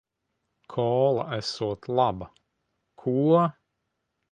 [0.73, 2.27] Kola esot laba.
[3.03, 3.47] Ko???